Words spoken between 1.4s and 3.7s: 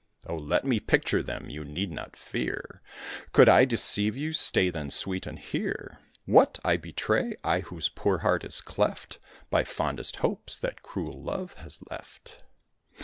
you need not fear. Could I